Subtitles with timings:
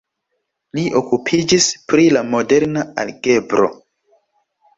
[0.77, 3.71] Li okupiĝis pri la moderna algebro.